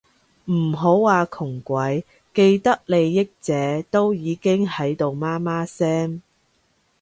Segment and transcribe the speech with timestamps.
[0.45, 2.03] 唔好話窮鬼，
[2.33, 6.23] 既得利益者都已經喺度媽媽聲